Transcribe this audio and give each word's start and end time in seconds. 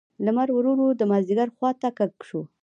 لمر 0.25 0.49
ورو 0.53 0.71
ورو 0.75 0.87
د 0.99 1.01
مازیګر 1.11 1.49
خوا 1.55 1.69
ته 1.81 1.89
کږ 1.97 2.11
شو. 2.27 2.41